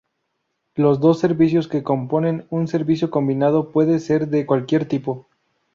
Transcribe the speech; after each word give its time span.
Los 0.73 0.99
dos 0.99 1.19
servicios 1.19 1.67
que 1.67 1.83
componen 1.83 2.47
un 2.49 2.67
servicio 2.67 3.11
combinado 3.11 3.71
puede 3.71 3.99
ser 3.99 4.29
de 4.29 4.47
cualquier 4.47 4.87
tipo. 4.87 5.27